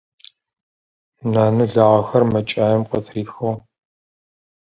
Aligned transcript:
Нанэ 1.31 1.63
лагъэхэр 1.73 2.23
мэкӀаем 2.31 2.81
къытрихыгъ. 2.89 3.51